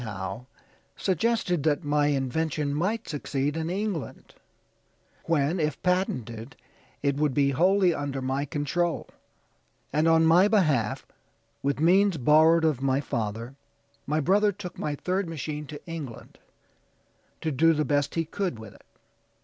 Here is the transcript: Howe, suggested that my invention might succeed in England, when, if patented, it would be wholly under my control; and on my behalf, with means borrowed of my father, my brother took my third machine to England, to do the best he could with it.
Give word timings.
Howe, 0.01 0.47
suggested 0.97 1.61
that 1.61 1.83
my 1.83 2.07
invention 2.07 2.73
might 2.73 3.07
succeed 3.07 3.55
in 3.55 3.69
England, 3.69 4.33
when, 5.25 5.59
if 5.59 5.79
patented, 5.83 6.55
it 7.03 7.17
would 7.17 7.35
be 7.35 7.51
wholly 7.51 7.93
under 7.93 8.19
my 8.19 8.45
control; 8.45 9.07
and 9.93 10.07
on 10.07 10.25
my 10.25 10.47
behalf, 10.47 11.05
with 11.61 11.79
means 11.79 12.17
borrowed 12.17 12.65
of 12.65 12.81
my 12.81 12.99
father, 12.99 13.53
my 14.07 14.19
brother 14.19 14.51
took 14.51 14.79
my 14.79 14.95
third 14.95 15.29
machine 15.29 15.67
to 15.67 15.79
England, 15.85 16.39
to 17.41 17.51
do 17.51 17.71
the 17.71 17.85
best 17.85 18.15
he 18.15 18.25
could 18.25 18.57
with 18.57 18.73
it. 18.73 18.85